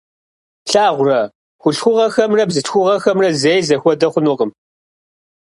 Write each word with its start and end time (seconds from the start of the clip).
Плъагъурэ, 0.65 1.19
хъулъхугъэхэмрэ 1.61 2.43
бзылъхугъэхэмрэ 2.49 3.29
зэи 3.41 3.61
зэхуэдэ 3.67 4.07
хъунукъым. 4.13 4.51